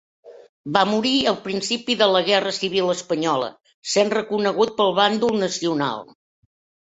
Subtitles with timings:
[0.77, 3.51] Va morir al principi de la Guerra Civil Espanyola,
[3.95, 6.03] sent reconegut pel bàndol nacional.